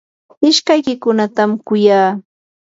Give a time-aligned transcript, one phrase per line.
[0.49, 2.11] ishkaykiykunatam kuyaa.